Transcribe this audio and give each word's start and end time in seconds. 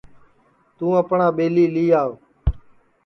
توں 0.75 0.93
اپٹؔا 0.99 1.27
ٻیلی 1.37 1.65
لی 1.73 1.85
آو 2.01 2.11